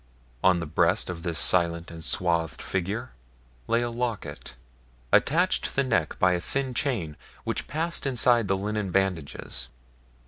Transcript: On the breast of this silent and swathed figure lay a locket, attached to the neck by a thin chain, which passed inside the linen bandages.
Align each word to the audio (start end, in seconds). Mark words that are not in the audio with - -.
On 0.43 0.59
the 0.59 0.65
breast 0.65 1.11
of 1.11 1.21
this 1.21 1.37
silent 1.37 1.91
and 1.91 2.03
swathed 2.03 2.59
figure 2.59 3.11
lay 3.67 3.83
a 3.83 3.91
locket, 3.91 4.55
attached 5.11 5.65
to 5.65 5.75
the 5.75 5.83
neck 5.83 6.17
by 6.17 6.31
a 6.31 6.41
thin 6.41 6.73
chain, 6.73 7.15
which 7.43 7.67
passed 7.67 8.07
inside 8.07 8.47
the 8.47 8.57
linen 8.57 8.89
bandages. 8.89 9.67